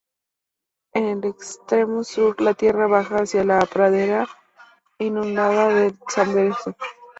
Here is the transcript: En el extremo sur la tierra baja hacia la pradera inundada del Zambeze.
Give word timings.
En 0.95 1.05
el 1.05 1.25
extremo 1.25 2.03
sur 2.03 2.41
la 2.41 2.55
tierra 2.55 2.87
baja 2.87 3.17
hacia 3.17 3.43
la 3.43 3.59
pradera 3.67 4.27
inundada 4.97 5.69
del 5.71 5.95
Zambeze. 6.09 6.75